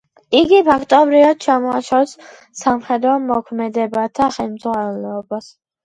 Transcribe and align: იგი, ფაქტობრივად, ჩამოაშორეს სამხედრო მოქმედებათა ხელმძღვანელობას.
იგი, 0.37 0.61
ფაქტობრივად, 0.69 1.37
ჩამოაშორეს 1.45 2.17
სამხედრო 2.65 3.21
მოქმედებათა 3.29 4.35
ხელმძღვანელობას. 4.41 5.57